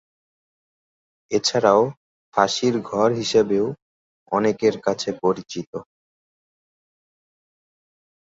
এছাড়াও 1.31 1.81
ফাঁসির 2.33 2.75
ঘর 2.89 3.09
হিসেবেও 3.11 3.65
অনেকের 4.31 4.75
কাছে 4.85 5.09
পরিচিত। 5.23 5.71